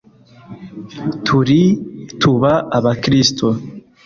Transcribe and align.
turi 1.25 1.61
tuba 2.19 2.51
abakristu 2.77 3.47